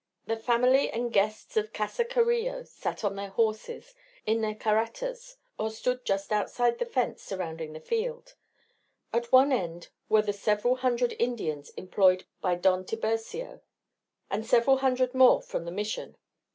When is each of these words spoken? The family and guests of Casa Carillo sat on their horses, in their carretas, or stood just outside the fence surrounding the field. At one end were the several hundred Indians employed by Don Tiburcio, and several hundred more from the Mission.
The 0.25 0.35
family 0.35 0.89
and 0.89 1.13
guests 1.13 1.55
of 1.57 1.73
Casa 1.73 2.03
Carillo 2.03 2.63
sat 2.63 3.03
on 3.03 3.15
their 3.15 3.29
horses, 3.29 3.93
in 4.25 4.41
their 4.41 4.55
carretas, 4.55 5.37
or 5.59 5.69
stood 5.69 6.05
just 6.05 6.31
outside 6.31 6.79
the 6.79 6.87
fence 6.87 7.21
surrounding 7.21 7.73
the 7.73 7.79
field. 7.79 8.33
At 9.13 9.31
one 9.31 9.51
end 9.51 9.89
were 10.09 10.23
the 10.23 10.33
several 10.33 10.77
hundred 10.77 11.15
Indians 11.19 11.69
employed 11.77 12.25
by 12.41 12.55
Don 12.55 12.83
Tiburcio, 12.83 13.61
and 14.31 14.43
several 14.43 14.77
hundred 14.77 15.13
more 15.13 15.39
from 15.39 15.65
the 15.65 15.71
Mission. 15.71 16.17